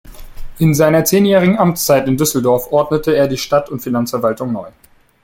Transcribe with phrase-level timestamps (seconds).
[0.57, 4.71] In seiner zehnjährigen Amtszeit in Düsseldorf ordnete er die Stadt- und Finanzverwaltung neu.